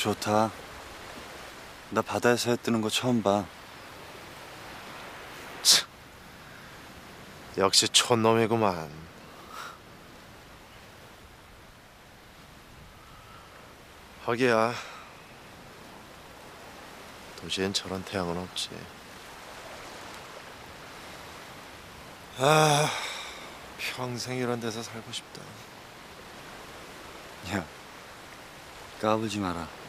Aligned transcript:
좋다. 0.00 0.50
나 1.90 2.00
바다에서 2.00 2.52
해 2.52 2.56
뜨는 2.56 2.80
거 2.80 2.88
처음 2.88 3.22
봐. 3.22 3.44
역시 7.58 7.86
촌놈이구만. 7.86 8.90
하기야. 14.24 14.72
도시엔 17.42 17.74
저런 17.74 18.02
태양은 18.02 18.38
없지. 18.38 18.70
아, 22.38 22.90
평생 23.78 24.38
이런 24.38 24.60
데서 24.60 24.82
살고 24.82 25.12
싶다. 25.12 25.42
야, 27.52 27.66
까불지 29.02 29.40
마라. 29.40 29.79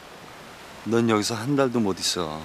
넌 0.85 1.09
여기서 1.09 1.35
한 1.35 1.55
달도 1.55 1.79
못 1.79 1.99
있어. 1.99 2.41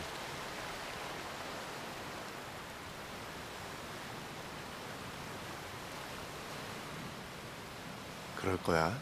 그럴 8.36 8.56
거야? 8.58 8.96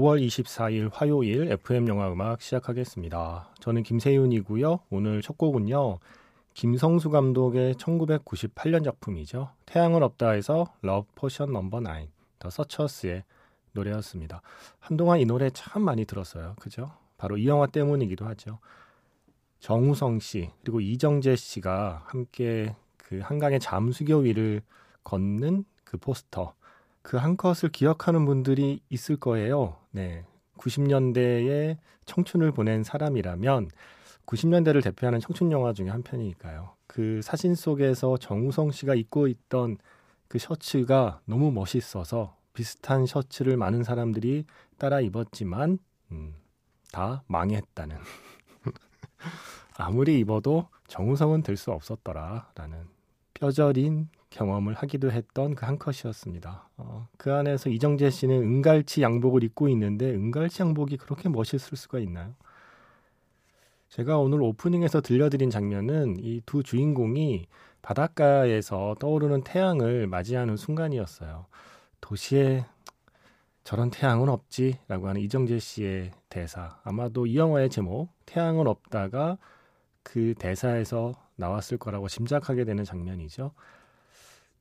5월 0.00 0.26
24일 0.26 0.90
화요일 0.92 1.52
FM 1.52 1.88
영화 1.88 2.10
음악 2.10 2.40
시작하겠습니다. 2.40 3.50
저는 3.60 3.82
김세윤이고요. 3.82 4.80
오늘 4.88 5.20
첫 5.20 5.36
곡은요. 5.36 5.98
김성수 6.54 7.10
감독의 7.10 7.74
1998년 7.74 8.82
작품이죠. 8.82 9.50
태양은 9.66 10.02
없다에서 10.02 10.72
Love 10.80 11.06
Potion 11.14 11.52
Number 11.52 11.80
9, 11.80 11.86
The 12.38 12.50
Searchers의 12.50 13.24
노래였습니다. 13.72 14.40
한동안 14.78 15.20
이 15.20 15.26
노래 15.26 15.50
참 15.50 15.82
많이 15.82 16.06
들었어요. 16.06 16.54
그죠? 16.58 16.90
바로 17.18 17.36
이 17.36 17.46
영화 17.46 17.66
때문이기도 17.66 18.24
하죠. 18.26 18.58
정우성 19.60 20.20
씨 20.20 20.50
그리고 20.62 20.80
이정재 20.80 21.36
씨가 21.36 22.04
함께 22.06 22.74
그 22.96 23.20
한강의 23.22 23.60
잠수교 23.60 24.18
위를 24.18 24.62
걷는 25.04 25.64
그 25.84 25.98
포스터 25.98 26.54
그 27.02 27.16
한 27.18 27.36
컷을 27.36 27.70
기억하는 27.70 28.24
분들이 28.24 28.80
있을 28.88 29.16
거예요. 29.16 29.79
네. 29.90 30.24
90년대에 30.58 31.78
청춘을 32.04 32.52
보낸 32.52 32.82
사람이라면 32.84 33.70
90년대를 34.26 34.82
대표하는 34.82 35.20
청춘 35.20 35.50
영화 35.52 35.72
중에 35.72 35.88
한 35.88 36.02
편이니까요. 36.02 36.74
그 36.86 37.20
사진 37.22 37.54
속에서 37.54 38.16
정우성 38.18 38.70
씨가 38.72 38.94
입고 38.94 39.26
있던 39.28 39.78
그 40.28 40.38
셔츠가 40.38 41.20
너무 41.24 41.50
멋있어서 41.50 42.36
비슷한 42.52 43.06
셔츠를 43.06 43.56
많은 43.56 43.82
사람들이 43.84 44.44
따라 44.78 45.00
입었지만 45.00 45.78
음, 46.12 46.34
다 46.92 47.22
망했다는. 47.26 47.96
아무리 49.76 50.18
입어도 50.18 50.68
정우성은 50.88 51.42
될 51.42 51.56
수 51.56 51.70
없었더라라는 51.72 52.86
뼈저린 53.34 54.08
경험을 54.30 54.74
하기도 54.74 55.10
했던 55.10 55.54
그 55.54 55.66
한 55.66 55.78
컷이었습니다. 55.78 56.68
어, 56.78 57.08
그 57.18 57.32
안에서 57.34 57.68
이정재 57.70 58.10
씨는 58.10 58.36
은갈치 58.42 59.02
양복을 59.02 59.42
입고 59.44 59.68
있는데 59.70 60.10
은갈치 60.10 60.62
양복이 60.62 60.96
그렇게 60.96 61.28
멋있을 61.28 61.76
수가 61.76 61.98
있나요? 62.00 62.34
제가 63.88 64.18
오늘 64.18 64.40
오프닝에서 64.42 65.00
들려드린 65.00 65.50
장면은 65.50 66.16
이 66.20 66.40
두 66.46 66.62
주인공이 66.62 67.46
바닷가에서 67.82 68.94
떠오르는 69.00 69.42
태양을 69.42 70.06
맞이하는 70.06 70.56
순간이었어요. 70.56 71.46
도시에 72.00 72.64
저런 73.64 73.90
태양은 73.90 74.28
없지 74.28 74.78
라고 74.88 75.08
하는 75.08 75.20
이정재 75.20 75.58
씨의 75.58 76.12
대사. 76.28 76.78
아마도 76.84 77.26
이 77.26 77.36
영화의 77.36 77.68
제목 77.70 78.08
태양은 78.26 78.66
없다가 78.66 79.38
그 80.02 80.34
대사에서 80.38 81.12
나왔을 81.36 81.78
거라고 81.78 82.08
짐작하게 82.08 82.64
되는 82.64 82.84
장면이죠. 82.84 83.52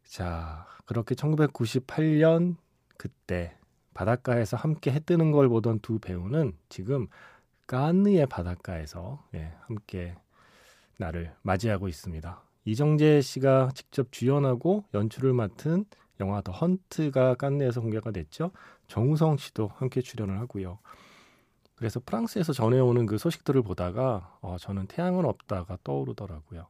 자, 0.10 0.66
그렇게 0.88 1.14
1998년 1.14 2.56
그때 2.98 3.56
바닷가에서 3.94 4.58
함께 4.58 4.92
해 4.92 5.00
뜨는 5.00 5.32
걸 5.32 5.48
보던 5.48 5.82
두 5.82 6.00
배우는 6.00 6.58
지금 6.68 7.08
까느의 7.68 8.26
바닷가에서 8.26 9.24
예, 9.36 9.54
함께 9.62 10.16
나를 10.98 11.36
맞이하고 11.44 11.88
있습니다. 11.88 12.42
이정재 12.66 13.22
씨가 13.22 13.70
직접 13.76 14.12
주연하고 14.12 14.84
연출을 14.96 15.32
맡은 15.34 15.86
영화 16.20 16.42
더 16.42 16.52
헌트가 16.54 17.36
깐느에서 17.36 17.80
공개가 17.80 18.10
됐죠. 18.10 18.50
정우성 18.88 19.38
씨도 19.38 19.68
함께 19.76 20.02
출연을 20.02 20.40
하고요. 20.40 20.80
그래서 21.76 22.02
프랑스에서 22.04 22.52
전해오는 22.52 23.06
그 23.06 23.20
소식들을 23.20 23.62
보다가 23.62 24.40
어, 24.42 24.58
저는 24.60 24.88
태양은 24.88 25.26
없다가 25.26 25.78
떠오르더라고요. 25.84 26.66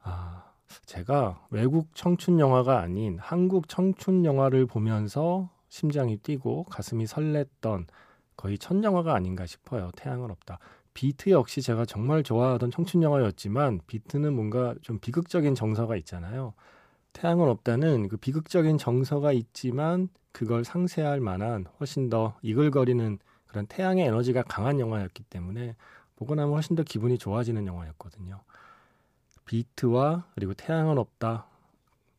아, 0.00 0.47
제가 0.86 1.46
외국 1.50 1.94
청춘 1.94 2.40
영화가 2.40 2.80
아닌 2.80 3.18
한국 3.20 3.68
청춘 3.68 4.24
영화를 4.24 4.66
보면서 4.66 5.50
심장이 5.68 6.16
뛰고 6.16 6.64
가슴이 6.64 7.04
설렜던 7.06 7.86
거의 8.36 8.58
첫 8.58 8.82
영화가 8.82 9.14
아닌가 9.14 9.46
싶어요. 9.46 9.90
태양은 9.96 10.30
없다. 10.30 10.58
비트 10.94 11.30
역시 11.30 11.60
제가 11.62 11.84
정말 11.84 12.22
좋아하던 12.22 12.70
청춘 12.70 13.02
영화였지만 13.02 13.80
비트는 13.86 14.34
뭔가 14.34 14.74
좀 14.82 14.98
비극적인 14.98 15.54
정서가 15.54 15.96
있잖아요. 15.96 16.54
태양은 17.12 17.48
없다는 17.48 18.08
그 18.08 18.16
비극적인 18.16 18.78
정서가 18.78 19.32
있지만 19.32 20.08
그걸 20.32 20.64
상쇄할 20.64 21.20
만한 21.20 21.66
훨씬 21.80 22.08
더 22.10 22.36
이글거리는 22.42 23.18
그런 23.46 23.66
태양의 23.66 24.06
에너지가 24.06 24.42
강한 24.42 24.78
영화였기 24.78 25.24
때문에 25.24 25.74
보고 26.16 26.34
나면 26.34 26.54
훨씬 26.54 26.76
더 26.76 26.82
기분이 26.82 27.18
좋아지는 27.18 27.66
영화였거든요. 27.66 28.42
비트와 29.48 30.26
그리고 30.34 30.54
태양은 30.54 30.98
없다. 30.98 31.46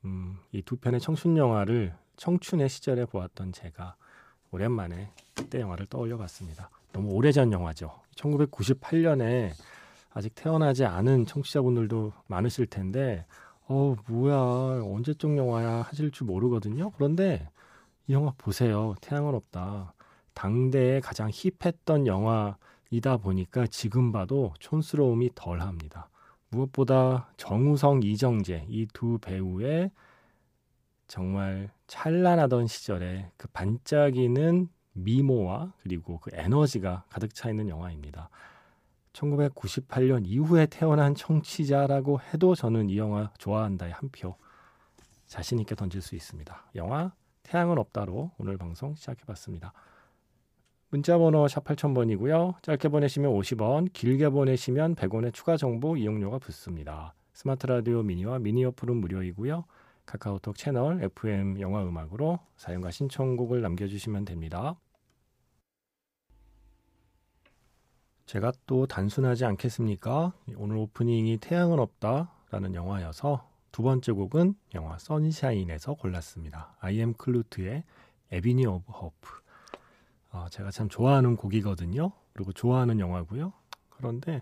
음, 0.05 0.37
이 0.51 0.61
두 0.63 0.75
편의 0.77 0.99
청춘 0.99 1.37
영화를 1.37 1.93
청춘의 2.17 2.67
시절에 2.69 3.05
보았던 3.05 3.53
제가 3.53 3.95
오랜만에 4.51 5.11
그때 5.35 5.61
영화를 5.61 5.85
떠올려 5.85 6.17
봤습니다. 6.17 6.69
너무 6.91 7.11
오래전 7.13 7.51
영화죠. 7.51 7.91
1998년에 8.15 9.51
아직 10.11 10.33
태어나지 10.35 10.85
않은 10.85 11.25
청취자분들도 11.27 12.11
많으실 12.27 12.65
텐데 12.65 13.25
어 13.67 13.95
뭐야 14.07 14.81
언제적 14.83 15.37
영화야 15.37 15.83
하실 15.83 16.11
줄 16.11 16.25
모르거든요. 16.25 16.89
그런데 16.91 17.47
이 18.07 18.13
영화 18.13 18.33
보세요. 18.37 18.95
태양은 19.01 19.35
없다. 19.35 19.93
당대에 20.33 20.99
가장 20.99 21.29
힙했던 21.31 22.07
영화이다 22.07 23.17
보니까 23.21 23.67
지금 23.67 24.11
봐도 24.11 24.53
촌스러움이 24.59 25.31
덜합니다. 25.35 26.09
무엇보다 26.49 27.29
정우성, 27.37 28.01
이정재 28.03 28.65
이 28.69 28.87
두 28.93 29.17
배우의 29.19 29.91
정말 31.07 31.71
찬란하던 31.87 32.67
시절에 32.67 33.31
그 33.37 33.47
반짝이는 33.49 34.69
미모와 34.93 35.73
그리고 35.81 36.19
그 36.19 36.31
에너지가 36.33 37.05
가득 37.09 37.33
차 37.33 37.49
있는 37.49 37.69
영화입니다. 37.69 38.29
1998년 39.13 40.23
이후에 40.25 40.65
태어난 40.67 41.15
청취자라고 41.15 42.19
해도 42.21 42.55
저는 42.55 42.89
이 42.89 42.97
영화 42.97 43.31
좋아한다의 43.37 43.91
한 43.93 44.09
표 44.11 44.35
자신 45.27 45.59
있게 45.59 45.75
던질 45.75 46.01
수 46.01 46.15
있습니다. 46.15 46.71
영화 46.75 47.11
태양은 47.43 47.77
없다로 47.77 48.31
오늘 48.37 48.57
방송 48.57 48.95
시작해봤습니다. 48.95 49.73
문자번호 50.91 51.47
샵 51.47 51.63
8000번이고요. 51.65 52.63
짧게 52.63 52.89
보내시면 52.89 53.31
50원, 53.31 53.93
길게 53.93 54.29
보내시면 54.29 54.95
100원의 54.95 55.33
추가 55.33 55.55
정보 55.55 55.95
이용료가 55.95 56.39
붙습니다. 56.39 57.13
스마트 57.31 57.67
라디오 57.67 58.01
미니와 58.01 58.39
미니 58.39 58.65
어플은 58.65 58.97
무료이고요. 58.97 59.65
카카오톡 60.07 60.57
채널 60.57 61.03
FM 61.03 61.59
영화 61.59 61.83
음악으로 61.83 62.39
사용과 62.57 62.89
신청곡을 62.89 63.61
남겨주시면 63.61 64.25
됩니다. 64.25 64.75
제가 68.25 68.51
또 68.65 68.87
단순하지 68.87 69.45
않겠습니까? 69.45 70.33
오늘 70.55 70.77
오프닝이 70.77 71.37
태양은 71.37 71.77
없다라는 71.79 72.73
영화여서 72.73 73.47
두 73.71 73.83
번째 73.83 74.11
곡은 74.13 74.55
영화 74.73 74.97
선샤인에서 74.97 75.93
골랐습니다. 75.93 76.75
아이엠 76.79 77.13
클루트의 77.13 77.83
Avenue 78.31 78.65
of 78.65 78.91
Hope. 78.91 79.48
어, 80.31 80.45
제가 80.51 80.71
참 80.71 80.89
좋아하는 80.89 81.35
곡이거든요. 81.35 82.11
그리고 82.33 82.51
좋아하는 82.53 82.99
영화고요. 82.99 83.53
그런데 83.89 84.41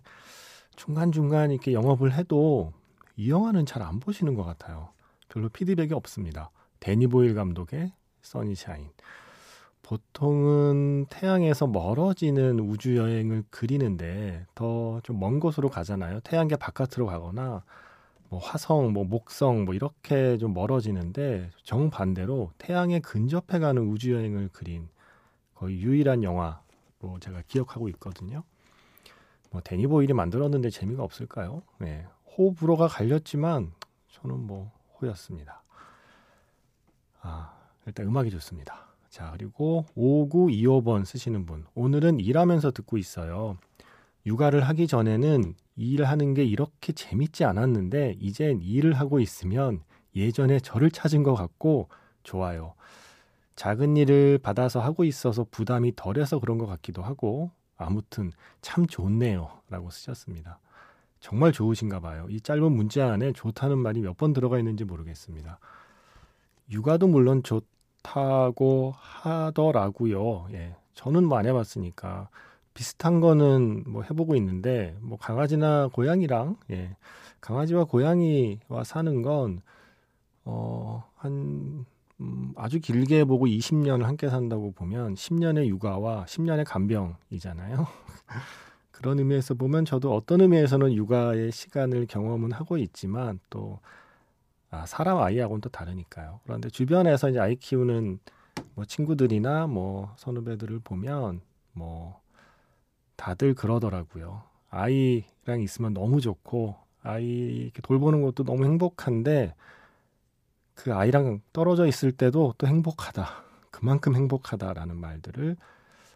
중간중간 0.76 1.52
이렇게 1.52 1.74
영업을 1.74 2.14
해도 2.14 2.74
이 3.16 3.30
영화는 3.32 3.66
잘 3.66 3.82
안 3.82 4.00
보시는 4.00 4.36
것 4.36 4.44
같아요. 4.44 4.90
별로 5.30 5.50
피드백이 5.50 5.94
없습니다. 5.94 6.52
대니 6.80 7.08
보일 7.08 7.34
감독의 7.34 7.94
Sunshine. 8.22 8.90
보통은 9.84 11.06
태양에서 11.10 11.66
멀어지는 11.68 12.60
우주 12.60 12.98
여행을 12.98 13.46
그리는데 13.50 14.46
더 14.54 15.00
좀 15.04 15.18
먼 15.20 15.40
곳으로 15.40 15.70
가잖아요. 15.70 16.20
태양계 16.22 16.58
바깥으로 16.58 17.06
가거나 17.06 17.64
뭐 18.30 18.40
화성, 18.40 18.92
뭐 18.92 19.06
목성 19.06 19.64
뭐 19.66 19.74
이렇게 19.74 20.38
좀 20.38 20.54
멀어지는데 20.54 21.52
정반대로 21.64 22.52
태양에 22.58 23.00
근접해 23.00 23.60
가는 23.60 23.82
우주 23.88 24.14
여행을 24.14 24.50
그린 24.52 24.90
거의 25.58 25.82
유일한 25.82 26.24
영화로 26.24 27.20
제가 27.20 27.42
기억하고 27.48 27.90
있거든요. 27.90 28.44
뭐 29.50 29.62
데니 29.62 29.88
보일이 29.88 30.14
만들었는데 30.14 30.70
재미가 30.70 31.04
없을까요? 31.04 31.64
네. 31.80 32.06
호불호가 32.38 32.88
갈렸지만 32.88 33.72
저는 34.12 34.40
뭐 34.46 34.72
호였습니다. 35.00 35.64
아, 37.22 37.58
일단 37.88 38.06
음악이 38.06 38.30
좋습니다. 38.30 38.88
자, 39.10 39.32
그리고 39.32 39.86
5925번 39.96 41.06
쓰시는 41.06 41.46
분. 41.48 41.66
오늘은 41.74 42.20
일하면서 42.20 42.72
듣고 42.72 42.98
있어요. 42.98 43.58
육아를 44.28 44.62
하기 44.62 44.88
전에는 44.88 45.56
일하는 45.76 46.34
게 46.36 46.44
이렇게 46.44 46.94
재밌지 46.94 47.46
않았는데 47.46 48.18
이젠 48.20 48.62
일을 48.62 48.94
하고 48.94 49.20
있으면 49.20 49.82
예전에 50.16 50.60
저를 50.60 50.92
찾은 50.92 51.24
것 51.24 51.34
같고 51.34 51.90
좋아요. 52.24 52.76
작은 53.58 53.98
일을 53.98 54.38
받아서 54.38 54.80
하고 54.80 55.04
있어서 55.04 55.46
부담이 55.52 55.96
덜해서 55.98 56.40
그런 56.40 56.58
것 56.58 56.68
같기도 56.68 57.02
하고 57.02 57.52
아무튼 57.76 58.32
참 58.62 58.86
좋네요. 58.88 59.50
라고 59.70 59.90
쓰셨습니다. 59.90 60.60
정말 61.20 61.52
좋으신가 61.52 62.00
봐요. 62.00 62.28
이 62.30 62.40
짧은 62.40 62.72
문자 62.72 63.12
안에 63.12 63.34
좋다는 63.34 63.80
말이 63.80 64.02
몇 64.02 64.16
번 64.16 64.32
들어가 64.34 64.60
있는지 64.60 64.86
모르겠습니다. 64.86 65.60
육아도 66.72 67.08
물론 67.08 67.42
좋다고 67.44 68.94
하더라고요. 68.96 70.48
예. 70.54 70.76
저는 70.94 71.26
뭐 71.26 71.40
안 71.40 71.46
해봤으니까 71.48 72.30
비슷한 72.76 73.22
거는 73.22 73.84
뭐 73.88 74.04
해보고 74.04 74.36
있는데 74.36 74.96
뭐 75.02 75.18
강아지나 75.18 75.90
고양이랑 75.92 76.58
예. 76.72 76.96
강아지와 77.42 77.86
고양이와 77.86 78.84
사는 78.86 79.22
건 79.24 79.62
어, 80.46 81.04
한 81.16 81.86
음, 82.20 82.54
아주 82.56 82.80
길게 82.80 83.26
보고 83.26 83.46
20년을 83.46 84.04
함께 84.04 84.30
산다고 84.30 84.72
보면 84.72 85.16
10년의 85.16 85.68
육아와 85.68 86.26
10년의 86.26 86.66
간병이잖아요. 86.66 87.88
그런 88.92 89.20
의미에서 89.20 89.54
보면 89.54 89.86
저도 89.86 90.16
어떤 90.16 90.42
의미에서는 90.42 90.94
육아의 90.94 91.52
시간을 91.52 92.08
경험은 92.08 92.52
하고 92.52 92.78
있지만 92.78 93.40
또 93.50 93.80
아, 94.72 94.86
사람 94.86 95.20
아이하고는 95.20 95.62
또 95.62 95.70
다르니까요. 95.70 96.40
그런데 96.44 96.70
주변에서 96.70 97.30
이제 97.30 97.40
아이 97.40 97.56
키우는 97.56 98.20
뭐 98.74 98.86
친구들이나 98.86 99.68
뭐 99.68 100.14
선후배들을 100.18 100.80
보면 100.80 101.42
뭐 101.74 102.20
다들 103.16 103.54
그러더라고요. 103.54 104.44
아이랑 104.70 105.62
있으면 105.62 105.94
너무 105.94 106.20
좋고 106.20 106.76
아이 107.04 107.26
이렇게 107.26 107.82
돌보는 107.82 108.22
것도 108.24 108.44
너무 108.44 108.66
행복한데 108.66 109.54
그 110.78 110.94
아이랑 110.94 111.42
떨어져 111.54 111.88
있을 111.88 112.12
때도 112.12 112.54
또 112.60 112.68
행복하다. 112.68 113.28
그만큼 113.72 114.16
행복하다라는 114.16 114.96
말들을 114.96 115.58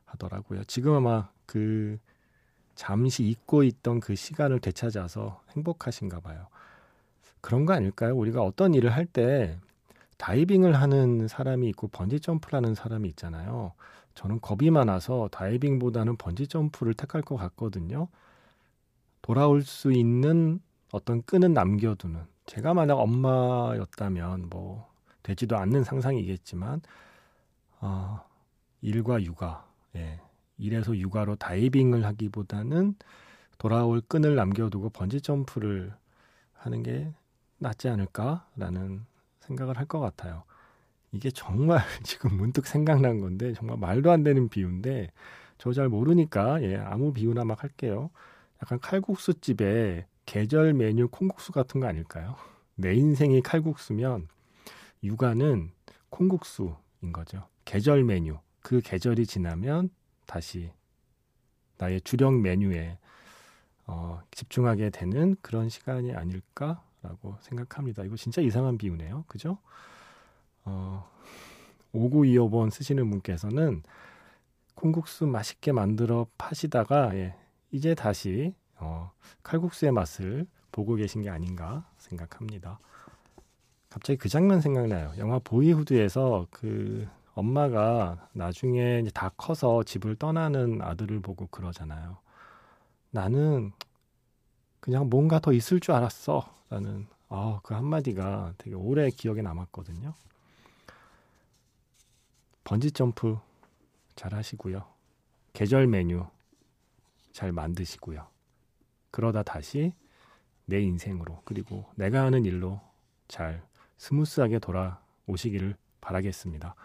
하더라고요. 0.06 0.63
지금 0.66 0.94
아마 0.94 1.30
그 1.48 1.98
잠시 2.75 3.24
잊고 3.25 3.63
있던 3.63 4.00
그 4.00 4.16
시간을 4.16 4.60
되찾아서 4.60 5.42
행복하신가 5.56 6.19
봐요. 6.22 6.48
그런 7.42 7.66
거 7.66 7.74
아닐까요? 7.74 8.16
우리가 8.16 8.44
어떤 8.44 8.74
일을 8.75 8.92
할 8.92 9.06
때 9.08 9.58
다이빙을 10.18 10.75
하는 10.75 11.28
사람이 11.28 11.68
있고 11.69 11.88
번지 11.88 12.19
점프를 12.19 12.57
하는 12.57 12.75
사람이 12.75 13.10
있잖아요. 13.10 13.74
저는 14.14 14.40
겁이 14.42 14.69
많아서 14.69 15.28
다이빙보다는 15.31 16.18
번지 16.18 16.48
점프를 16.48 16.94
택할 16.94 17.24
것 17.24 17.38
같거든요. 17.38 18.07
돌아올 19.24 19.64
수 19.64 19.92
있는 19.92 20.60
어떤 20.92 21.24
끈은 21.24 21.54
남겨두는. 21.54 22.22
제가 22.51 22.74
만약 22.74 22.95
엄마였다면 23.00 24.50
뭐 24.50 24.92
되지도 25.24 25.57
않는 25.57 25.83
상상이겠지만 25.86 26.81
어, 27.81 28.21
일과 28.81 29.21
육아, 29.24 29.65
예, 29.95 30.19
일에서 30.57 30.98
육아로 30.98 31.36
다이빙을 31.38 32.06
하기보다는 32.06 32.95
돌아올 33.57 34.01
끈을 34.01 34.36
남겨두고 34.36 34.89
번지 34.92 35.21
점프를 35.21 35.94
하는 36.56 36.83
게 36.83 37.13
낫지 37.59 37.89
않을까라는 37.89 39.06
생각을 39.42 39.77
할 39.77 39.86
것 39.88 40.00
같아요. 40.00 40.44
이게 41.12 41.31
정말 41.31 41.80
지금 42.04 42.36
문득 42.38 42.68
생각난 42.68 43.19
건데 43.21 43.54
정말 43.54 43.77
말도 43.80 44.12
안 44.12 44.24
되는 44.24 44.50
비유인데 44.50 45.12
저 45.57 45.74
잘 45.74 45.89
모르니까 45.89 46.62
예, 46.63 46.77
아무 46.77 47.13
비유나 47.13 47.45
막 47.45 47.63
할게요. 47.63 48.09
약간 48.63 48.80
칼국수 48.80 49.36
집에 49.42 50.06
계절 50.31 50.72
메뉴 50.72 51.10
콩국수 51.10 51.51
같은 51.51 51.81
거 51.81 51.88
아닐까요? 51.88 52.38
내 52.75 52.94
인생이 52.94 53.42
칼국수면 53.42 54.30
육아는 55.04 55.74
콩국수인 56.10 57.12
거죠. 57.12 57.50
계절 57.66 58.06
메뉴. 58.06 58.38
그 58.62 58.80
계절이 58.80 59.25
지나면 59.25 59.89
다시 60.25 60.72
나의 61.78 62.00
주력 62.00 62.39
메뉴에 62.39 62.98
어, 63.88 64.22
집중하게 64.31 64.92
되는 64.92 65.36
그런 65.42 65.68
시간이 65.68 66.13
아닐까라고 66.13 67.36
생각합니다. 67.42 68.06
이거 68.06 68.16
진짜 68.16 68.42
이상한 68.42 68.78
비유네요. 68.78 69.25
그죠? 69.28 69.57
어, 70.63 71.12
5925번 71.94 72.72
쓰시는 72.72 73.10
분께서는 73.10 73.83
콩국수 74.75 75.28
맛있게 75.28 75.74
만들어 75.74 76.25
파시다가 76.38 77.18
예, 77.18 77.36
이제 77.72 77.95
다시 77.95 78.56
어, 78.81 79.12
칼국수의 79.44 79.92
맛을 79.92 80.45
보고 80.72 80.95
계신 80.95 81.22
게 81.22 81.30
아닌가 81.30 81.86
생각합니다. 81.98 82.80
갑자기 83.89 84.18
그 84.18 84.30
장면 84.30 84.62
생각나요. 84.62 85.13
영화 85.18 85.39
보이후드에서 85.39 86.48
그 86.50 87.07
엄마가 87.33 88.28
나중에 88.33 89.04
다 89.13 89.30
커서 89.38 89.83
집을 89.83 90.16
떠나는 90.16 90.81
아들을 90.81 91.22
보고 91.22 91.48
그러잖아요. 91.48 92.18
나는 93.12 93.71
그냥 94.80 95.09
뭔가 95.09 95.40
더 95.40 95.54
있을 95.54 95.80
줄 95.80 95.94
알았어. 95.94 96.54
라는 96.69 97.07
아, 97.30 97.59
그 97.64 97.73
한마디가 97.73 98.56
되게 98.57 98.76
오래 98.76 99.09
기억에 99.09 99.42
남았거든요. 99.42 100.14
번지 102.64 102.92
점프 102.92 103.38
잘 104.16 104.33
하시고요. 104.33 104.85
계절 105.54 105.88
메뉴 105.88 106.26
잘 107.33 107.52
만드시고요. 107.52 108.31
그러다 109.11 109.44
다시 109.44 109.94
내 110.65 110.81
인생으로 110.81 111.41
그리고 111.44 111.85
내가 111.95 112.23
하는 112.23 112.45
일로 112.45 112.80
잘 113.27 113.61
스무스하게 113.97 114.59
돌아오시기를 114.59 115.75
바라겠습니다. 115.99 116.75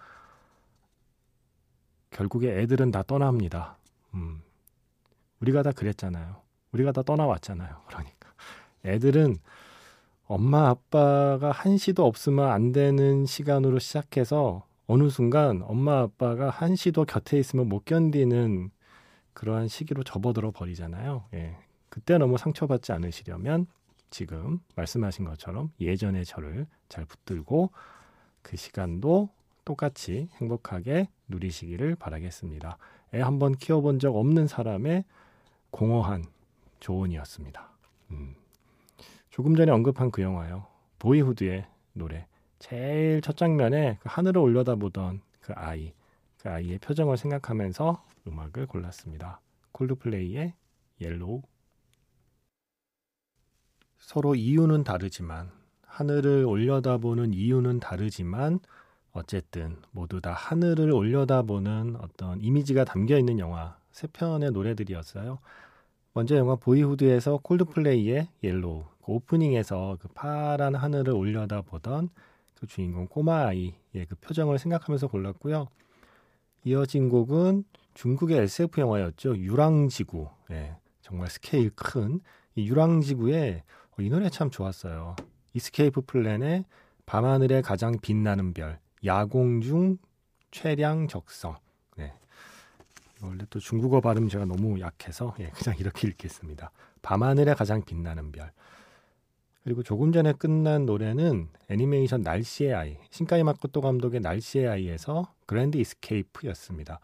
결국에 2.11 2.61
애들은 2.61 2.91
다 2.91 3.03
떠납니다. 3.03 3.79
음, 4.15 4.43
우리가 5.41 5.63
다 5.63 5.73
그랬잖아요. 5.73 6.41
우리가 6.73 6.93
다 6.93 7.03
떠나왔잖아요. 7.03 7.83
그러니까 7.87 8.33
애들은 8.85 9.37
엄마 10.27 10.69
아빠가 10.69 11.53
한시도 11.53 12.05
없으면 12.05 12.51
안 12.51 12.73
되는 12.73 13.27
시간으로 13.27 13.79
시작해서 13.79 14.67
어느 14.87 15.09
순간 15.09 15.63
엄마 15.65 16.01
아빠가 16.01 16.51
한시도 16.51 17.05
곁에 17.05 17.39
있으면 17.39 17.69
못 17.69 17.85
견디는 17.85 18.71
그러한 19.33 19.69
시기로 19.69 20.03
접어들어 20.03 20.51
버리잖아요. 20.51 21.25
예. 21.35 21.57
그때 21.97 22.19
너무 22.19 22.37
상처받지 22.37 22.93
않으시려면 22.93 23.67
지금 24.11 24.61
말씀하신 24.75 25.25
것처럼 25.25 25.73
예전의 25.81 26.27
저를 26.27 26.67
잘 26.91 27.07
붙들고 27.07 27.71
그 28.43 28.59
시간도 28.59 29.31
똑같이 29.65 30.29
행복하게 30.35 31.09
누리시기를 31.29 31.95
바라겠습니다. 31.95 32.77
애 33.15 33.21
한번 33.23 33.55
키워본 33.55 33.99
적 33.99 34.15
없는 34.15 34.47
사람의 34.47 35.05
공허한 35.71 36.27
조언이었습니다. 36.81 37.71
음. 38.11 38.35
조금 39.31 39.57
전에 39.57 39.73
언급한 39.73 40.11
그 40.11 40.21
영화요. 40.21 40.67
보이후드의 40.99 41.67
노래. 41.95 42.27
제일 42.59 43.23
첫 43.23 43.39
장면에 43.39 43.97
그 44.03 44.11
하늘을 44.13 44.43
올려다보던 44.43 45.23
그 45.41 45.55
아이, 45.57 45.95
그 46.43 46.51
아이의 46.51 46.79
표정을 46.79 47.17
생각하면서 47.17 48.05
음악을 48.29 48.67
골랐습니다. 48.67 49.41
Coldplay의 49.73 50.53
Yellow. 51.01 51.41
서로 53.99 54.35
이유는 54.35 54.85
다르지만 54.85 55.51
하늘을 55.83 56.45
올려다보는 56.45 57.33
이유는 57.33 57.81
다르지만 57.81 58.61
어쨌든 59.13 59.77
모두 59.93 60.21
다 60.21 60.33
하늘을 60.33 60.93
올려다보는 60.93 61.97
어떤 62.01 62.41
이미지가 62.41 62.85
담겨 62.85 63.19
있는 63.19 63.39
영화 63.39 63.77
세 63.91 64.07
편의 64.07 64.51
노래들이었어요. 64.51 65.39
먼저 66.13 66.37
영화 66.37 66.57
Boyhood에서 66.57 67.39
Coldplay의 67.43 68.29
Yellow, 68.43 68.85
그 69.05 69.13
오프닝에서 69.13 69.97
그 70.01 70.09
파란 70.09 70.75
하늘을 70.75 71.15
올려다보던 71.15 72.11
그 72.59 72.67
주인공 72.67 73.07
꼬마 73.07 73.47
아이의 73.47 74.07
그 74.09 74.15
표정을 74.21 74.59
생각하면서 74.59 75.09
골랐고요. 75.09 75.69
이어진 76.65 77.09
곡은 77.09 77.65
중국의 77.95 78.39
SF 78.39 78.81
영화였죠. 78.81 79.39
유랑지구. 79.39 80.29
예, 80.51 80.77
정말 81.01 81.29
스케일 81.31 81.71
큰 81.71 82.21
이 82.57 82.67
유랑지구의 82.67 83.63
어, 83.86 83.86
이 83.99 84.11
노래 84.11 84.29
참 84.29 84.51
좋았어요. 84.51 85.17
Escape 85.55 86.03
Plan의 86.03 86.65
밤하늘의 87.07 87.63
가장 87.63 87.99
빛나는 87.99 88.53
별, 88.53 88.79
야공 89.05 89.63
중 89.63 89.97
최량 90.51 91.09
적성. 91.09 91.57
네. 91.97 92.13
원래 93.23 93.45
또 93.49 93.59
중국어 93.59 94.03
발음 94.03 94.29
제가 94.29 94.45
너무 94.45 94.81
약해서 94.81 95.35
예, 95.41 95.51
그냥 95.55 95.79
이렇게 95.79 96.09
읽겠습니다. 96.09 96.71
밤하늘의 97.01 97.55
가장 97.55 97.83
빛나는 97.83 98.33
별. 98.33 98.53
그리고 99.65 99.83
조금 99.83 100.13
전에 100.13 100.33
끝난 100.35 100.85
노래는 100.85 101.49
애니메이션 101.71 102.21
날씨의 102.21 102.75
아이, 102.75 102.99
신카이 103.11 103.43
마코토 103.45 103.81
감독의 103.81 104.21
날씨의 104.21 104.69
아이에서 104.69 105.33
Grand 105.47 105.79
Escape였습니다. 105.79 107.01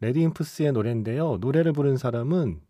RADWIMPS의 0.00 0.72
노래인데요. 0.72 1.38
노래를 1.38 1.72
부른 1.72 1.96
사람은 1.96 2.60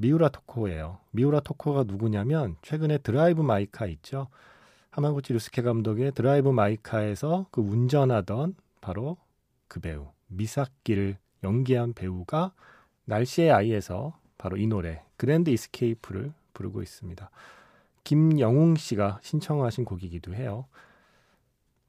미우라 0.00 0.28
토코예요. 0.28 0.98
미우라 1.10 1.40
토코가 1.40 1.82
누구냐면 1.82 2.56
최근에 2.62 2.98
Drive 2.98 3.42
My 3.42 3.60
Car 3.60 3.86
있죠. 3.86 4.28
하마구치 4.90 5.32
류스케 5.32 5.62
감독의 5.62 6.12
Drive 6.12 6.50
My 6.50 6.71
Car에서 6.71 7.46
그 7.50 7.60
운전하던 7.60 8.54
바로 8.80 9.16
그 9.66 9.80
배우 9.80 10.06
미사키를 10.28 11.16
연기한 11.42 11.94
배우가 11.94 12.52
날씨의 13.06 13.50
아이에서 13.50 14.16
바로 14.38 14.56
이 14.56 14.68
노래 14.68 15.02
Grand 15.16 15.50
Escape를 15.50 16.32
부르고 16.54 16.80
있습니다. 16.80 17.28
김영웅 18.04 18.76
씨가 18.76 19.18
신청하신 19.22 19.84
곡이기도 19.84 20.32
해요. 20.32 20.66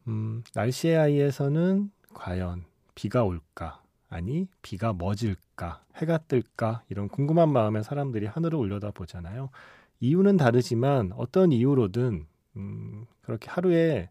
음, 0.07 0.43
날씨의 0.55 0.97
아이에서는 0.97 1.91
과연 2.15 2.65
비가 2.95 3.23
올까? 3.23 3.83
아니, 4.09 4.47
비가 4.61 4.93
멎을까? 4.93 5.83
해가 5.95 6.19
뜰까? 6.19 6.83
이런 6.89 7.07
궁금한 7.09 7.49
마음에 7.51 7.83
사람들이 7.83 8.25
하늘을 8.25 8.55
올려다 8.57 8.91
보잖아요. 8.91 9.49
이유는 9.99 10.37
다르지만 10.37 11.11
어떤 11.15 11.51
이유로든 11.51 12.25
음, 12.55 13.05
그렇게 13.21 13.49
하루에 13.49 14.09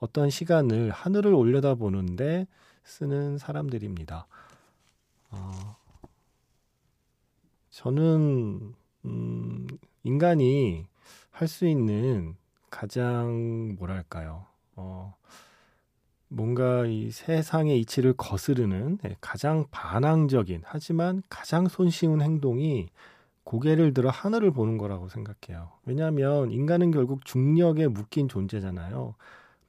어떤 0.00 0.30
시간을 0.30 0.90
하늘을 0.90 1.32
올려다 1.34 1.74
보는데 1.74 2.46
쓰는 2.84 3.38
사람들입니다. 3.38 4.26
어, 5.30 5.76
저는 7.70 8.74
음, 9.04 9.66
인간이 10.04 10.86
할 11.30 11.46
수 11.48 11.66
있는 11.66 12.36
가장 12.70 13.76
뭐랄까요? 13.78 14.46
어, 14.76 15.14
뭔가 16.28 16.84
이 16.86 17.10
세상의 17.10 17.80
이치를 17.80 18.14
거스르는 18.14 18.98
네, 19.02 19.16
가장 19.20 19.66
반항적인 19.70 20.62
하지만 20.64 21.22
가장 21.28 21.68
손쉬운 21.68 22.20
행동이 22.20 22.88
고개를 23.44 23.94
들어 23.94 24.10
하늘을 24.10 24.50
보는 24.50 24.76
거라고 24.76 25.08
생각해요. 25.08 25.70
왜냐하면 25.86 26.50
인간은 26.50 26.90
결국 26.90 27.24
중력에 27.24 27.88
묶인 27.88 28.28
존재잖아요. 28.28 29.14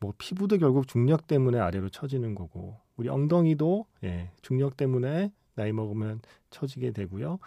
뭐 0.02 0.14
피부도 0.18 0.58
결국 0.58 0.88
중력 0.88 1.28
때문에 1.28 1.60
아래로 1.60 1.90
처지는 1.90 2.36
거고 2.36 2.78
우리 2.98 3.08
엉덩이도 3.08 3.86
예, 4.04 4.32
중력 4.42 4.76
때문에 4.76 5.32
나이 5.56 5.72
먹으면 5.72 6.20
처지게 6.50 6.92
되고요. 6.92 7.40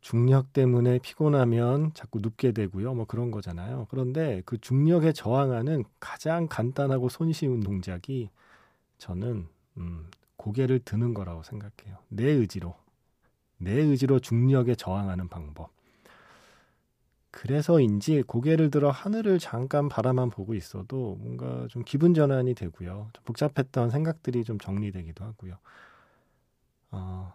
중력 0.00 0.52
때문에 0.52 0.98
피곤하면 0.98 1.92
자꾸 1.94 2.20
눕게 2.20 2.52
되고요. 2.52 2.94
뭐 2.94 3.04
그런 3.04 3.30
거잖아요. 3.30 3.86
그런데 3.90 4.42
그 4.46 4.58
중력에 4.58 5.12
저항하는 5.12 5.84
가장 5.98 6.48
간단하고 6.48 7.08
손쉬운 7.08 7.60
동작이 7.60 8.30
저는 8.98 9.46
음, 9.76 10.10
고개를 10.36 10.80
드는 10.80 11.14
거라고 11.14 11.42
생각해요. 11.42 11.98
내 12.08 12.24
의지로. 12.24 12.74
내 13.58 13.72
의지로 13.72 14.20
중력에 14.20 14.74
저항하는 14.74 15.28
방법. 15.28 15.70
그래서인지 17.30 18.22
고개를 18.22 18.70
들어 18.70 18.90
하늘을 18.90 19.38
잠깐 19.38 19.88
바라만 19.88 20.30
보고 20.30 20.54
있어도 20.54 21.16
뭔가 21.20 21.66
좀 21.68 21.84
기분 21.84 22.12
전환이 22.14 22.54
되고요. 22.54 23.10
좀 23.12 23.24
복잡했던 23.24 23.90
생각들이 23.90 24.44
좀 24.44 24.58
정리되기도 24.58 25.24
하고요. 25.24 25.58
어, 26.90 27.32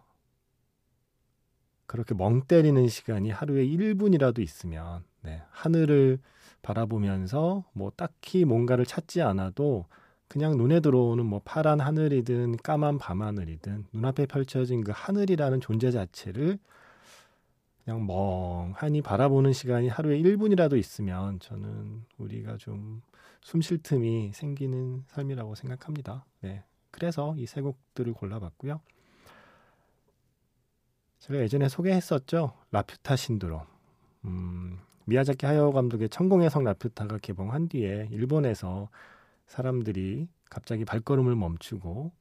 그렇게 1.86 2.14
멍 2.14 2.42
때리는 2.42 2.88
시간이 2.88 3.30
하루에 3.30 3.64
1분이라도 3.66 4.40
있으면 4.40 5.04
네, 5.22 5.42
하늘을 5.50 6.18
바라보면서 6.62 7.64
뭐 7.72 7.92
딱히 7.96 8.44
뭔가를 8.44 8.84
찾지 8.86 9.22
않아도 9.22 9.86
그냥 10.28 10.56
눈에 10.56 10.80
들어오는 10.80 11.24
뭐 11.24 11.40
파란 11.44 11.80
하늘이든 11.80 12.56
까만 12.58 12.98
밤하늘이든 12.98 13.86
눈앞에 13.92 14.26
펼쳐진 14.26 14.82
그 14.82 14.92
하늘이라는 14.94 15.60
존재 15.60 15.90
자체를 15.92 16.58
그냥 17.84 18.04
멍하니 18.06 19.02
바라보는 19.02 19.52
시간이 19.52 19.88
하루에 19.88 20.18
1분이라도 20.20 20.76
있으면 20.76 21.38
저는 21.40 22.02
우리가 22.18 22.56
좀 22.56 23.02
숨 23.46 23.60
쉴 23.60 23.78
틈이 23.78 24.32
생기는 24.34 25.04
삶이라고 25.06 25.54
생각합니다. 25.54 26.24
네. 26.40 26.64
그래서 26.90 27.36
이 27.38 27.46
세 27.46 27.60
곡들을 27.60 28.12
골라봤고요. 28.14 28.80
제가 31.26 31.40
예전에 31.40 31.68
소개했었죠. 31.68 32.52
라퓨타 32.70 33.16
신드롬. 33.16 33.60
음, 34.26 34.78
미야자키 35.06 35.44
하야오 35.44 35.72
감독의 35.72 36.08
천공의 36.08 36.50
성 36.50 36.62
라퓨타가 36.62 37.18
개봉한 37.18 37.68
뒤에 37.68 38.08
일본에서 38.12 38.88
사람들이 39.48 40.28
갑자기 40.48 40.84
발걸음을 40.84 41.34
멈추고 41.34 42.12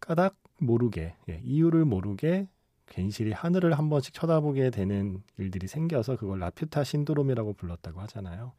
까닥 0.00 0.34
모르게 0.58 1.14
예, 1.28 1.40
이유를 1.44 1.84
모르게 1.84 2.48
괜시리 2.86 3.30
하늘을 3.30 3.78
한 3.78 3.88
번씩 3.88 4.14
쳐다보게 4.14 4.70
되는 4.70 5.22
일들이 5.38 5.68
생겨서 5.68 6.16
그걸 6.16 6.40
라퓨타 6.40 6.82
신드롬이라고 6.82 7.52
불렀다고 7.52 8.00
하잖아요. 8.00 8.52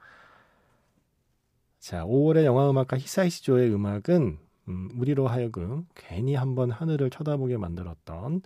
자, 1.79 2.05
5월의 2.05 2.45
영화음악가 2.45 2.98
히사이시조의 2.98 3.74
음악은 3.74 4.38
음, 4.69 4.89
우리로 4.95 5.27
하여금 5.27 5.86
괜히 5.95 6.36
한번 6.36 6.71
하늘을 6.71 7.10
쳐다보게 7.10 7.57
만들었던 7.57 8.41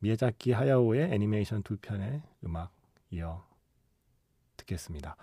미야자키 0.00 0.52
하야오의 0.52 1.12
애니메이션 1.12 1.62
두 1.62 1.76
편의 1.76 2.22
음악 2.44 2.72
이어 3.10 3.44
듣겠습니다. 4.56 5.16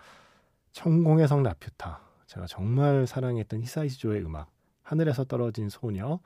천공의 0.72 1.28
성 1.28 1.44
라퓨타 1.44 2.02
제가 2.28 2.46
정말 2.48 3.08
사랑했던 3.08 3.62
히사이시조의 3.62 4.24
음악 4.24 4.50
하늘에서 4.84 5.24
떨어진 5.24 5.70
소녀 5.70 6.20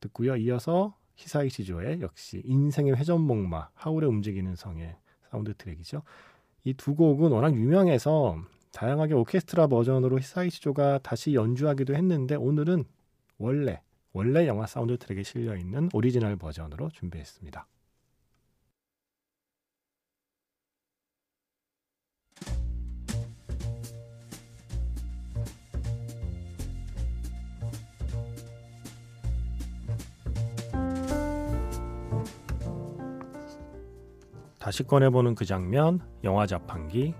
듣고요. 0.00 0.36
이어서 0.36 0.94
히사이시조의 1.16 2.00
역시 2.00 2.42
인생의 2.44 2.96
회전목마 2.96 3.70
하울의 3.74 4.08
움직이는 4.08 4.54
성의 4.54 4.96
사운드 5.30 5.54
트랙이죠. 5.54 6.02
이 6.64 6.74
두 6.74 6.94
곡은 6.94 7.32
워낙 7.32 7.54
유명해서 7.54 8.38
다양하게 8.72 9.14
오케스트라 9.14 9.66
버전으로 9.66 10.18
히사이시조가 10.18 11.00
다시 11.02 11.34
연주하기도 11.34 11.94
했는데 11.94 12.34
오늘은 12.36 12.84
원래 13.38 13.80
원래 14.12 14.46
영화 14.46 14.66
사운드 14.66 14.96
트랙에 14.98 15.22
실려 15.22 15.56
있는 15.56 15.88
오리지널 15.92 16.36
버전으로 16.36 16.90
준비했습니다. 16.90 17.66
다시 34.58 34.82
꺼내보는 34.82 35.36
그 35.36 35.44
장면, 35.44 36.00
영화 36.24 36.44
자판기. 36.46 37.14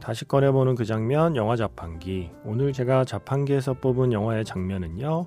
다시 0.00 0.24
꺼내보는 0.24 0.74
그 0.74 0.86
장면, 0.86 1.36
영화 1.36 1.54
자판기. 1.54 2.30
오늘 2.44 2.72
제가 2.72 3.04
자판기에서 3.04 3.74
뽑은 3.74 4.12
영화의 4.12 4.46
장면은요, 4.46 5.26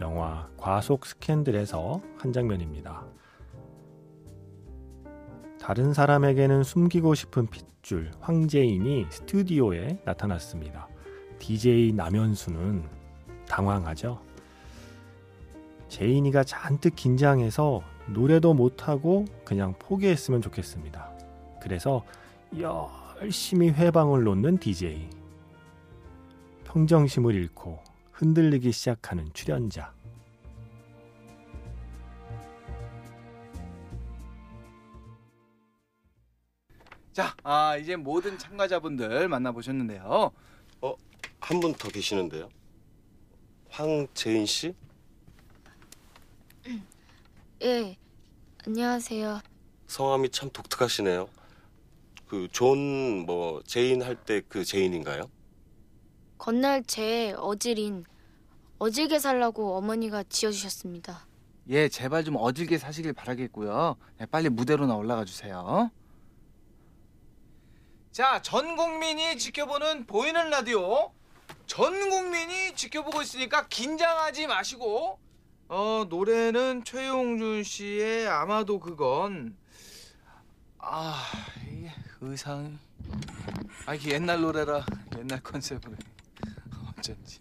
영화 0.00 0.48
과속 0.56 1.06
스캔들에서 1.06 2.00
한 2.18 2.32
장면입니다. 2.32 3.04
다른 5.66 5.92
사람에게는 5.92 6.62
숨기고 6.62 7.16
싶은 7.16 7.48
핏줄 7.48 8.12
황재인이 8.20 9.06
스튜디오에 9.10 9.98
나타났습니다. 10.04 10.86
DJ 11.40 11.92
남현수는 11.92 12.84
당황하죠. 13.48 14.22
제인이가 15.88 16.44
잔뜩 16.44 16.94
긴장해서 16.94 17.82
노래도 18.06 18.54
못하고 18.54 19.24
그냥 19.44 19.74
포기했으면 19.80 20.40
좋겠습니다. 20.40 21.10
그래서 21.60 22.04
열심히 22.56 23.70
회방을 23.70 24.22
놓는 24.22 24.58
DJ. 24.58 25.10
평정심을 26.62 27.34
잃고 27.34 27.80
흔들리기 28.12 28.70
시작하는 28.70 29.28
출연자. 29.32 29.95
자, 37.16 37.34
아, 37.44 37.78
이제 37.78 37.96
모든 37.96 38.36
참가자분들 38.36 39.26
만나보셨는데요. 39.28 40.32
한분 41.40 41.72
더 41.72 41.88
계시는데요. 41.88 42.50
황재인 43.70 44.44
씨? 44.44 44.74
예, 47.62 47.96
안녕하세요. 48.66 49.40
성함이 49.86 50.28
참 50.28 50.50
독특하시네요. 50.50 51.30
그 52.28 52.48
존 52.52 53.24
뭐 53.24 53.62
제인 53.64 54.02
할 54.02 54.16
때 54.16 54.42
그 54.46 54.62
제인인가요? 54.62 55.30
건널 56.36 56.84
제 56.84 57.32
어질인 57.38 58.04
어질게 58.78 59.20
살라고 59.20 59.76
어머니가 59.78 60.22
지어주셨습니다. 60.24 61.26
예, 61.70 61.88
제발 61.88 62.24
좀 62.24 62.36
어질게 62.36 62.76
사시길 62.76 63.14
바라겠고요. 63.14 63.96
네, 64.18 64.26
빨리 64.26 64.50
무대로 64.50 64.86
나 64.86 64.96
올라가 64.96 65.24
주세요. 65.24 65.90
자, 68.16 68.40
전 68.40 68.76
국민이 68.76 69.36
지켜보는 69.36 70.06
보이는 70.06 70.48
라디오. 70.48 71.12
전 71.66 72.08
국민이 72.08 72.74
지켜보고 72.74 73.20
있으니까 73.20 73.68
긴장하지 73.68 74.46
마시고 74.46 75.18
어, 75.68 76.06
노래는 76.08 76.84
최용준 76.84 77.62
씨의 77.62 78.26
아마도 78.26 78.80
그건 78.80 79.54
아, 80.78 81.26
의상이 82.22 82.78
아, 83.84 83.94
이게 83.94 84.12
옛날 84.12 84.40
노래라 84.40 84.86
옛날 85.18 85.42
컨셉으로 85.42 85.92
어쩐지. 86.98 87.40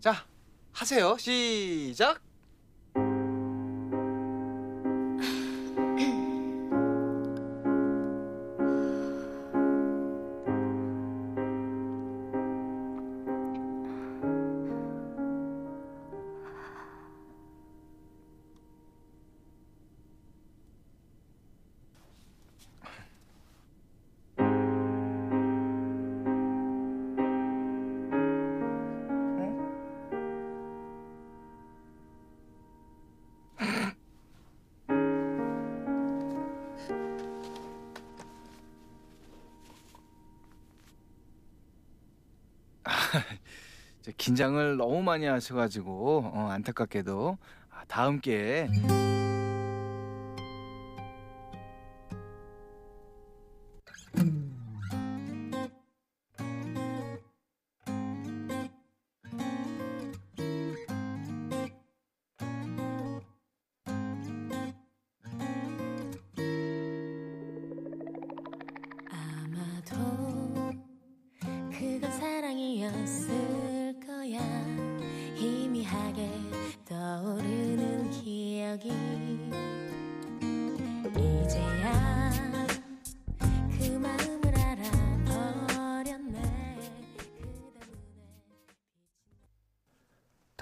자, 0.00 0.26
하세요. 0.72 1.16
시작. 1.18 2.25
긴장을 44.26 44.76
너무 44.76 45.04
많이 45.04 45.24
하셔가지고 45.24 46.32
어, 46.34 46.48
안타깝게도 46.50 47.38
아, 47.70 47.82
다음 47.86 48.20
기회에 48.20 48.66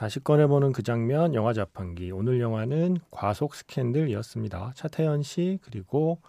다시 0.04 0.20
꺼내보는 0.20 0.72
그 0.72 0.82
장면 0.82 1.32
영화 1.32 1.54
자판기 1.54 2.10
오늘 2.10 2.38
영화는 2.38 2.98
과속 3.10 3.54
스캔들이었습니다. 3.54 4.72
차태현 4.74 5.22
씨 5.22 5.58
그리고 5.62 6.20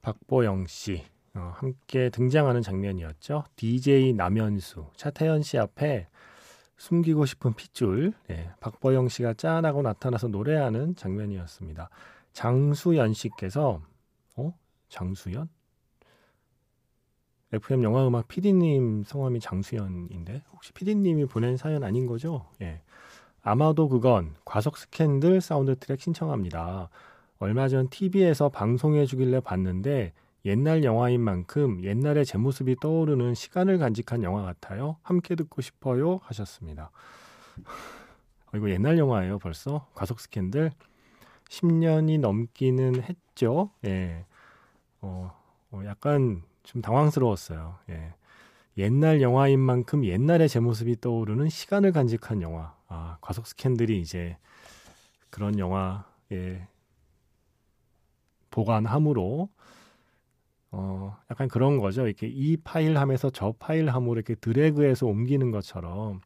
박보영 0.00 0.66
씨 0.68 1.04
어, 1.34 1.52
함께 1.56 2.08
등장하는 2.08 2.62
장면이었죠. 2.62 3.44
DJ 3.56 4.14
남현수 4.14 4.86
차태현 4.96 5.42
씨 5.42 5.58
앞에 5.58 6.08
숨기고 6.78 7.26
싶은 7.26 7.52
핏줄 7.52 8.14
예, 8.30 8.52
박보영 8.60 9.10
씨가 9.10 9.34
짠하고 9.34 9.82
나타나서 9.82 10.28
노래하는 10.28 10.96
장면이었습니다. 10.96 11.90
장수연 12.32 13.12
씨께서 13.12 13.82
어 14.36 14.54
장수연? 14.88 15.50
FM 17.52 17.82
영화음악 17.82 18.28
PD님 18.28 19.04
성함이 19.04 19.40
장수연인데 19.40 20.42
혹시 20.52 20.72
PD님이 20.72 21.26
보낸 21.26 21.56
사연 21.56 21.82
아닌 21.82 22.06
거죠? 22.06 22.46
예. 22.60 22.82
아마도 23.42 23.88
그건 23.88 24.34
과속 24.44 24.76
스캔들 24.76 25.40
사운드 25.40 25.74
트랙 25.76 26.00
신청합니다. 26.00 26.90
얼마 27.38 27.68
전 27.68 27.88
TV에서 27.88 28.50
방송해 28.50 29.06
주길래 29.06 29.40
봤는데 29.40 30.12
옛날 30.44 30.84
영화인 30.84 31.20
만큼 31.22 31.82
옛날의 31.82 32.26
제 32.26 32.36
모습이 32.36 32.76
떠오르는 32.76 33.34
시간을 33.34 33.78
간직한 33.78 34.22
영화 34.22 34.42
같아요. 34.42 34.96
함께 35.02 35.34
듣고 35.34 35.62
싶어요 35.62 36.20
하셨습니다. 36.24 36.90
어, 38.46 38.56
이거 38.56 38.70
옛날 38.70 38.98
영화예요 38.98 39.38
벌써 39.38 39.86
과속 39.94 40.20
스캔들 40.20 40.72
10년이 41.48 42.20
넘기는 42.20 43.02
했죠. 43.02 43.70
예. 43.86 44.26
어, 45.00 45.32
어, 45.70 45.82
약간 45.86 46.42
좀 46.68 46.82
당황스러웠어요. 46.82 47.78
예. 47.88 48.12
옛날 48.76 49.22
영화인 49.22 49.58
만큼 49.58 50.04
옛날의 50.04 50.50
제 50.50 50.60
모습이 50.60 51.00
떠오르는 51.00 51.48
시간을 51.48 51.92
간직한 51.92 52.42
영화. 52.42 52.74
아, 52.88 53.16
과속 53.22 53.46
스캔들이 53.46 53.98
이제 54.00 54.36
그런 55.30 55.58
영화에 55.58 56.68
보관함으로 58.50 59.48
어, 60.70 61.16
약간 61.30 61.48
그런 61.48 61.78
거죠. 61.78 62.06
이렇게 62.06 62.28
이 62.28 62.58
파일 62.58 62.98
함에서 62.98 63.30
저 63.30 63.54
파일 63.58 63.88
함으로 63.88 64.16
이렇게 64.16 64.34
드래그해서 64.34 65.06
옮기는 65.06 65.50
것처럼 65.50 66.20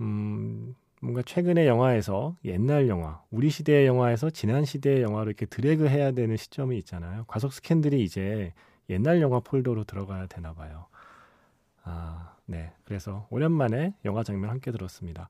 음, 0.00 0.74
뭔가 1.00 1.22
최근의 1.22 1.68
영화에서 1.68 2.36
옛날 2.44 2.88
영화, 2.88 3.22
우리 3.30 3.50
시대의 3.50 3.86
영화에서 3.86 4.28
지난 4.28 4.64
시대의 4.64 5.02
영화로 5.02 5.30
이렇게 5.30 5.46
드래그 5.46 5.86
해야 5.86 6.10
되는 6.10 6.36
시점이 6.36 6.76
있잖아요. 6.78 7.24
과속 7.28 7.52
스캔들이 7.52 8.02
이제 8.02 8.52
옛날 8.90 9.20
영화 9.20 9.40
폴더로 9.40 9.84
들어가야 9.84 10.26
되나 10.26 10.52
봐요. 10.54 10.86
아, 11.82 12.34
네. 12.46 12.72
그래서 12.84 13.26
오랜만에 13.30 13.94
영화 14.04 14.22
장면 14.22 14.50
함께 14.50 14.70
들었습니다. 14.70 15.28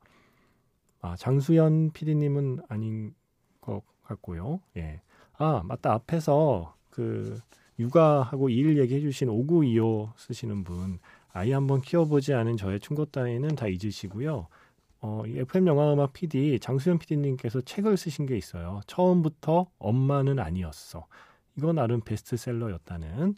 아, 1.01 1.17
장수연 1.17 1.93
PD님은 1.93 2.63
아닌 2.69 3.15
것 3.61 3.83
같고요. 4.05 4.61
예. 4.77 5.01
아, 5.39 5.63
맞다. 5.65 5.93
앞에서 5.93 6.75
그 6.91 7.39
육아하고 7.79 8.49
일 8.49 8.79
얘기해 8.79 9.01
주신 9.01 9.29
5925 9.29 10.13
쓰시는 10.17 10.65
분 10.65 10.99
아이 11.33 11.53
한번 11.53 11.83
키워보지 11.83 12.33
않은 12.33 12.57
저의 12.57 12.81
충고 12.81 13.05
따위는 13.05 13.57
다 13.57 13.67
잊으시고요. 13.67 14.49
어, 15.03 15.23
이 15.27 15.39
FM 15.39 15.67
영화음악 15.67 16.15
PD 16.15 16.59
장수현 16.59 16.99
PD님께서 16.99 17.61
책을 17.61 17.99
쓰신 17.99 18.25
게 18.25 18.37
있어요. 18.39 18.81
처음부터 18.87 19.67
엄마는 19.79 20.39
아니었어. 20.39 21.07
이거 21.57 21.73
나름 21.73 22.01
베스트셀러였다는 22.01 23.35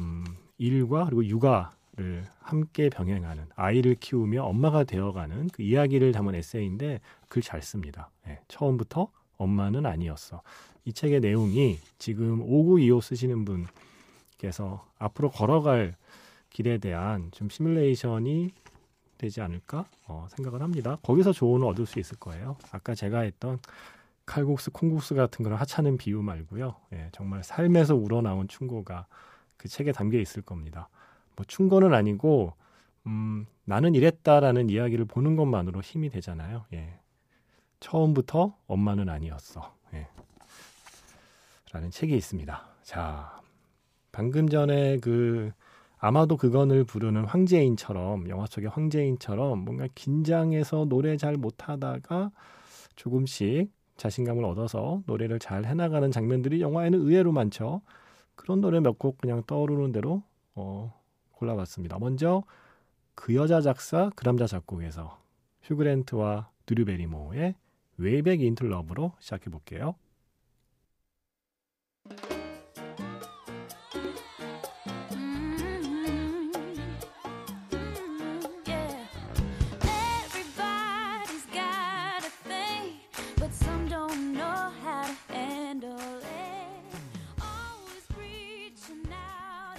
음, 0.00 0.24
일과 0.58 1.04
그리고 1.04 1.24
육아를 1.24 2.26
함께 2.40 2.88
병행하는 2.90 3.46
아이를 3.54 3.94
키우며 3.96 4.42
엄마가 4.44 4.84
되어가는 4.84 5.48
그 5.50 5.62
이야기를 5.62 6.12
담은 6.12 6.34
에세이인데 6.34 7.00
글 7.28 7.42
잘 7.42 7.62
씁니다. 7.62 8.10
예, 8.28 8.40
처음부터 8.48 9.08
엄마는 9.38 9.86
아니었어. 9.86 10.42
이 10.84 10.92
책의 10.92 11.20
내용이 11.20 11.78
지금 11.98 12.40
5925 12.42 13.00
쓰시는 13.00 13.44
분께서 13.44 14.86
앞으로 14.98 15.30
걸어갈 15.30 15.96
길에 16.50 16.78
대한 16.78 17.30
좀 17.32 17.48
시뮬레이션이 17.50 18.52
되지 19.18 19.40
않을까 19.40 19.86
어, 20.06 20.26
생각을 20.30 20.62
합니다. 20.62 20.98
거기서 21.02 21.32
조언을 21.32 21.66
얻을 21.68 21.86
수 21.86 21.98
있을 21.98 22.16
거예요. 22.18 22.56
아까 22.70 22.94
제가 22.94 23.20
했던 23.20 23.58
칼국수, 24.26 24.72
콩국수 24.72 25.14
같은 25.14 25.42
그런 25.42 25.58
하찮은 25.58 25.96
비유 25.96 26.20
말고요. 26.20 26.74
예, 26.92 27.08
정말 27.12 27.42
삶에서 27.42 27.94
우러나온 27.94 28.48
충고가 28.48 29.06
그 29.56 29.68
책에 29.68 29.92
담겨 29.92 30.18
있을 30.18 30.42
겁니다. 30.42 30.88
뭐 31.36 31.44
충고는 31.46 31.94
아니고 31.94 32.52
음, 33.06 33.46
나는 33.64 33.94
이랬다라는 33.94 34.68
이야기를 34.68 35.04
보는 35.04 35.36
것만으로 35.36 35.80
힘이 35.80 36.10
되잖아요. 36.10 36.64
예. 36.72 36.98
처음부터 37.78 38.56
엄마는 38.66 39.08
아니었어. 39.08 39.74
예. 39.94 40.08
라는 41.72 41.90
책이 41.90 42.16
있습니다. 42.16 42.62
자, 42.82 43.40
방금 44.10 44.48
전에 44.48 44.98
그 44.98 45.52
아마도 45.98 46.36
그건을 46.36 46.84
부르는 46.84 47.24
황제인처럼 47.24 48.28
영화 48.28 48.46
속의 48.46 48.70
황제인처럼 48.70 49.64
뭔가 49.64 49.86
긴장해서 49.94 50.86
노래 50.86 51.16
잘 51.16 51.36
못하다가 51.36 52.30
조금씩 52.96 53.70
자신감을 53.96 54.44
얻어서 54.44 55.02
노래를 55.06 55.38
잘 55.38 55.64
해나가는 55.64 56.10
장면들이 56.10 56.60
영화에는 56.60 56.98
의외로 57.00 57.32
많죠. 57.32 57.80
그런 58.34 58.60
노래 58.60 58.80
몇 58.80 58.98
곡 58.98 59.18
그냥 59.18 59.42
떠오르는 59.46 59.92
대로 59.92 60.22
어, 60.54 60.92
골라봤습니다. 61.32 61.98
먼저 61.98 62.42
그 63.14 63.34
여자 63.34 63.60
작사 63.60 64.10
그 64.14 64.24
남자 64.24 64.46
작곡에서 64.46 65.18
휴 65.62 65.80
그랜트와 65.80 66.50
드류 66.66 66.84
베리모어의 66.84 67.54
Way 67.98 68.17
Back 68.17 68.42
Into 68.42 68.70
Love로 68.70 69.12
시작해 69.20 69.50
볼게요. 69.50 69.94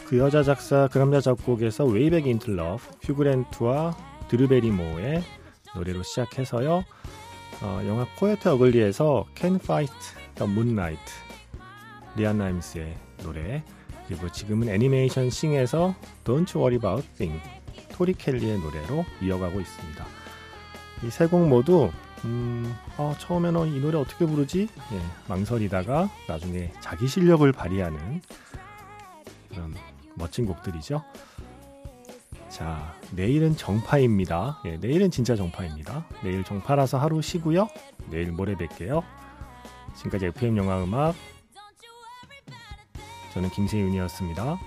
그 0.08 0.18
여자 0.20 0.42
작사 0.42 0.88
그 0.88 0.98
남자 0.98 1.20
작곡에서 1.20 1.86
Way 1.86 2.04
Back 2.04 2.28
Into 2.28 2.56
Love 2.56 2.82
휴그랜트와 3.02 3.96
드류 4.30 4.48
베리모어의 4.48 5.22
노래로 5.76 6.04
시작해서요. 6.04 6.84
어, 7.62 7.82
영화 7.86 8.06
코요테 8.18 8.48
어글리에서 8.48 9.26
Can 9.36 9.56
Fight 9.56 9.94
the 10.36 10.50
Moonlight 10.52 11.02
리안 12.16 12.38
라임스의 12.38 12.96
노래 13.24 13.64
그리고 14.08 14.32
지금은 14.32 14.70
애니메이션 14.70 15.30
싱에서 15.30 15.94
Don't 16.24 16.44
You 16.44 16.56
Worry 16.56 16.76
'Bout 16.76 17.02
a 17.02 17.08
Thing 17.16 17.42
토리 17.92 18.14
켈리의 18.14 18.60
노래로 18.60 19.06
이어가고 19.22 19.60
있습니다. 19.60 20.06
이 21.04 21.08
세 21.08 21.28
곡 21.28 21.48
모두 21.48 21.92
음, 22.26 22.74
어, 22.98 23.14
처음에는 23.20 23.68
이 23.76 23.80
노래 23.80 23.98
어떻게 24.00 24.26
부르지? 24.26 24.68
예, 24.94 25.02
망설이다가 25.28 26.10
나중에 26.28 26.72
자기 26.80 27.08
실력을 27.08 27.50
발휘하는 27.52 28.22
그런 29.50 29.76
멋진 30.18 30.46
곡들이죠. 30.46 31.04
자, 32.50 32.96
내일은 33.12 33.56
정파입니다. 33.56 34.62
예, 34.66 34.78
내일은 34.78 35.12
진짜 35.12 35.36
정파입니다. 35.36 36.08
내일 36.24 36.44
정파라서 36.44 36.98
하루 36.98 37.22
쉬고요. 37.22 37.68
내일 38.10 38.32
모레 38.32 38.56
뵐게요. 38.56 39.04
지금까지 39.96 40.28
FM 40.28 40.58
영화 40.58 40.84
음악 40.84 41.16
저는 43.34 43.50
김세윤이었습니다. 43.50 44.60